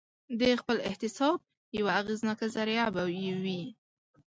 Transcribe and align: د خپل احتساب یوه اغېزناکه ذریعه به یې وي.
د 0.39 0.41
خپل 0.61 0.77
احتساب 0.89 1.37
یوه 1.79 1.91
اغېزناکه 2.01 2.47
ذریعه 2.55 2.87
به 2.95 3.03
یې 3.23 3.33
وي. 3.43 3.63